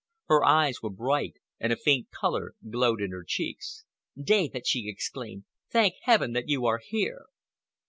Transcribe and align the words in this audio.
Her 0.29 0.43
eyes 0.43 0.81
were 0.81 0.89
bright, 0.89 1.35
and 1.59 1.71
a 1.71 1.75
faint 1.75 2.09
color 2.09 2.55
glowed 2.67 3.03
in 3.03 3.11
her 3.11 3.23
cheeks. 3.23 3.85
"David," 4.19 4.65
she 4.65 4.89
exclaimed, 4.89 5.43
"thank 5.69 5.93
Heaven 6.05 6.33
that 6.33 6.49
you 6.49 6.65
are 6.65 6.81
here!" 6.83 7.27